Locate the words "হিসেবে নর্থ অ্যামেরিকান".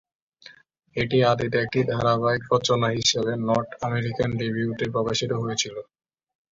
2.97-4.31